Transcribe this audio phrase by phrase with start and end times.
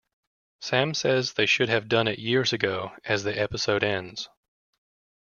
[0.61, 4.29] Sam says they should have done it years ago as the episode ends.